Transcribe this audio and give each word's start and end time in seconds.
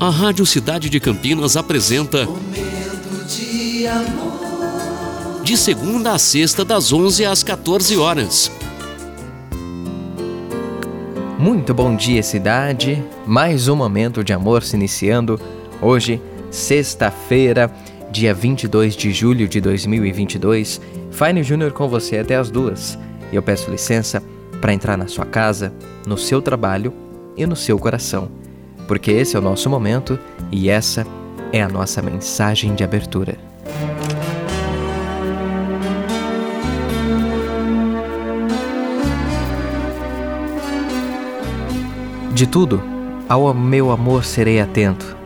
A 0.00 0.10
Rádio 0.10 0.46
Cidade 0.46 0.88
de 0.88 1.00
Campinas 1.00 1.56
apresenta 1.56 2.24
Momento 2.24 3.26
de 3.26 3.84
amor. 3.88 5.42
de 5.42 5.56
segunda 5.56 6.12
a 6.12 6.18
sexta 6.20 6.64
das 6.64 6.92
11 6.92 7.24
às 7.24 7.42
14 7.42 7.96
horas. 7.96 8.48
Muito 11.36 11.74
bom 11.74 11.96
dia, 11.96 12.22
cidade. 12.22 13.02
Mais 13.26 13.66
um 13.66 13.74
momento 13.74 14.22
de 14.22 14.32
amor 14.32 14.62
se 14.62 14.76
iniciando. 14.76 15.40
Hoje, 15.82 16.22
sexta-feira, 16.48 17.68
dia 18.08 18.32
22 18.32 18.94
de 18.94 19.10
julho 19.10 19.48
de 19.48 19.60
2022. 19.60 20.80
Fine 21.10 21.42
Júnior 21.42 21.72
com 21.72 21.88
você 21.88 22.18
até 22.18 22.36
as 22.36 22.52
duas. 22.52 22.96
E 23.32 23.36
eu 23.36 23.42
peço 23.42 23.68
licença 23.68 24.22
para 24.60 24.72
entrar 24.72 24.96
na 24.96 25.08
sua 25.08 25.26
casa, 25.26 25.72
no 26.06 26.16
seu 26.16 26.40
trabalho 26.40 26.94
e 27.36 27.44
no 27.46 27.56
seu 27.56 27.76
coração. 27.80 28.47
Porque 28.88 29.10
esse 29.10 29.36
é 29.36 29.38
o 29.38 29.42
nosso 29.42 29.68
momento 29.68 30.18
e 30.50 30.70
essa 30.70 31.06
é 31.52 31.62
a 31.62 31.68
nossa 31.68 32.00
mensagem 32.00 32.74
de 32.74 32.82
abertura. 32.82 33.36
De 42.32 42.46
tudo, 42.46 42.82
ao 43.28 43.52
meu 43.52 43.90
amor 43.90 44.24
serei 44.24 44.60
atento, 44.60 45.16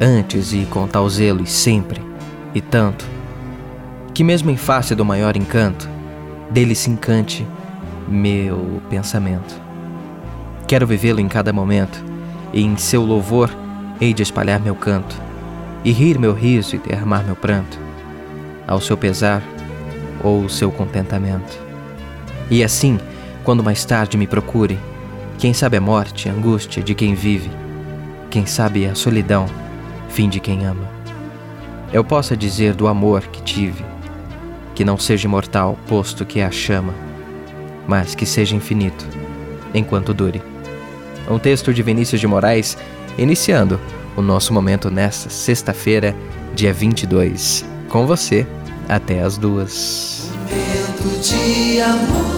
antes 0.00 0.52
e 0.52 0.66
com 0.66 0.88
tal 0.88 1.08
zelo 1.08 1.42
e 1.42 1.46
sempre, 1.46 2.02
e 2.54 2.60
tanto, 2.60 3.06
que 4.12 4.24
mesmo 4.24 4.50
em 4.50 4.56
face 4.56 4.94
do 4.94 5.04
maior 5.04 5.36
encanto, 5.36 5.88
dele 6.50 6.74
se 6.74 6.90
encante 6.90 7.46
meu 8.08 8.80
pensamento. 8.88 9.60
Quero 10.66 10.86
vivê-lo 10.86 11.20
em 11.20 11.28
cada 11.28 11.52
momento, 11.52 12.02
e 12.52 12.62
em 12.62 12.76
seu 12.76 13.04
louvor 13.04 13.50
hei 14.00 14.14
de 14.14 14.22
espalhar 14.22 14.60
meu 14.60 14.74
canto, 14.74 15.20
e 15.84 15.90
rir 15.90 16.18
meu 16.18 16.32
riso 16.32 16.76
e 16.76 16.78
derramar 16.78 17.24
meu 17.24 17.36
pranto, 17.36 17.78
ao 18.66 18.80
seu 18.80 18.96
pesar 18.96 19.42
ou 20.22 20.48
seu 20.48 20.70
contentamento. 20.70 21.58
E 22.50 22.62
assim, 22.62 22.98
quando 23.44 23.62
mais 23.62 23.84
tarde 23.84 24.16
me 24.16 24.26
procure, 24.26 24.78
quem 25.38 25.52
sabe 25.52 25.76
a 25.76 25.80
morte, 25.80 26.28
a 26.28 26.32
angústia 26.32 26.82
de 26.82 26.94
quem 26.94 27.14
vive, 27.14 27.50
quem 28.30 28.46
sabe 28.46 28.86
a 28.86 28.94
solidão, 28.94 29.46
fim 30.08 30.28
de 30.28 30.40
quem 30.40 30.66
ama. 30.66 30.88
Eu 31.92 32.04
possa 32.04 32.36
dizer 32.36 32.74
do 32.74 32.86
amor 32.86 33.22
que 33.22 33.42
tive, 33.42 33.84
que 34.74 34.84
não 34.84 34.98
seja 34.98 35.26
imortal, 35.26 35.78
posto 35.88 36.24
que 36.24 36.40
é 36.40 36.44
a 36.44 36.50
chama, 36.50 36.94
mas 37.86 38.14
que 38.14 38.26
seja 38.26 38.54
infinito, 38.54 39.06
enquanto 39.72 40.12
dure. 40.12 40.42
Um 41.28 41.38
texto 41.38 41.74
de 41.74 41.82
Vinícius 41.82 42.20
de 42.20 42.26
Moraes, 42.26 42.76
iniciando 43.18 43.78
o 44.16 44.22
nosso 44.22 44.52
momento 44.52 44.90
nesta 44.90 45.28
sexta-feira, 45.28 46.14
dia 46.54 46.72
22. 46.72 47.64
Com 47.88 48.06
você, 48.06 48.46
até 48.88 49.20
as 49.20 49.36
duas. 49.36 50.30
Momento 50.48 51.20
de 51.20 51.80
amor. 51.80 52.37